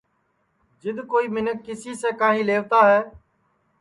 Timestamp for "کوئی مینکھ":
1.11-1.61